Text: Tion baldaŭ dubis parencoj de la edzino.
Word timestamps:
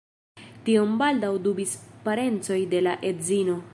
Tion 0.69 0.95
baldaŭ 1.01 1.29
dubis 1.49 1.75
parencoj 2.07 2.59
de 2.73 2.81
la 2.89 2.95
edzino. 3.11 3.59